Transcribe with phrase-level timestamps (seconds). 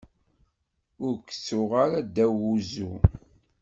[1.05, 2.93] Ur k-tuɣ ara ddaw uzzu.